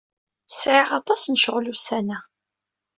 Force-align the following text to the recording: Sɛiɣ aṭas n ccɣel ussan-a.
Sɛiɣ 0.51 0.89
aṭas 0.99 1.21
n 1.27 1.35
ccɣel 1.39 1.67
ussan-a. 1.73 2.19